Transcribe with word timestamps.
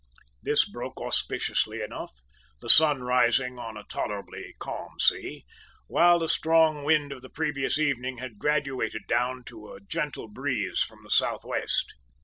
"This 0.41 0.67
broke 0.67 0.99
auspiciously 0.99 1.83
enough, 1.83 2.09
the 2.59 2.71
sun 2.71 3.03
rising 3.03 3.59
on 3.59 3.77
a 3.77 3.83
tolerably 3.83 4.55
calm 4.57 4.99
sea, 4.99 5.45
while 5.85 6.17
the 6.17 6.27
strong 6.27 6.83
wind 6.83 7.11
of 7.11 7.21
the 7.21 7.29
previous 7.29 7.77
evening 7.77 8.17
had 8.17 8.39
graduated 8.39 9.03
down 9.07 9.43
to 9.43 9.71
a 9.73 9.79
gentle 9.79 10.27
breeze 10.27 10.79
from 10.79 11.03
the 11.03 11.11
south 11.11 11.45
west. 11.45 11.93